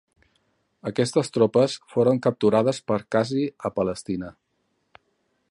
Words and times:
Aquestes 0.91 1.29
tropes 1.35 1.75
foren 1.97 2.23
capturades 2.27 2.81
per 2.89 2.99
Cassi 3.17 3.45
a 3.69 3.73
Palestina. 3.79 4.35